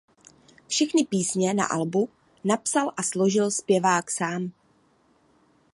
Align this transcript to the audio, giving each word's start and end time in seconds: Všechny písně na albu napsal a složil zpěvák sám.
Všechny 0.67 1.05
písně 1.05 1.53
na 1.53 1.65
albu 1.65 2.09
napsal 2.43 2.91
a 2.97 3.03
složil 3.03 3.51
zpěvák 3.51 4.11
sám. 4.11 4.51